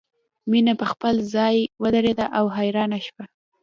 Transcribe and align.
مینه 0.49 0.73
په 0.79 0.85
خپل 0.91 1.15
ځای 1.35 1.55
ودریده 1.83 2.25
او 2.37 2.45
حیرانه 2.57 2.99
شوه 3.07 3.25